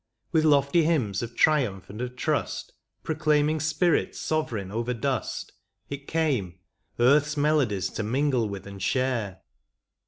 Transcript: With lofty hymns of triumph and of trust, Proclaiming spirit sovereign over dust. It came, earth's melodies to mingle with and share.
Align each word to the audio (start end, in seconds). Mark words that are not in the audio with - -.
With 0.31 0.45
lofty 0.45 0.81
hymns 0.83 1.21
of 1.21 1.35
triumph 1.35 1.87
and 1.87 2.01
of 2.01 2.15
trust, 2.15 2.73
Proclaiming 3.03 3.59
spirit 3.59 4.15
sovereign 4.15 4.71
over 4.71 4.95
dust. 4.95 5.51
It 5.91 6.07
came, 6.07 6.57
earth's 6.99 7.37
melodies 7.37 7.87
to 7.89 8.01
mingle 8.01 8.49
with 8.49 8.65
and 8.65 8.81
share. 8.81 9.41